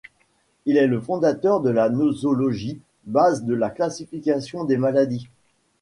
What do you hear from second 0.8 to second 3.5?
le fondateur de la nosologie, base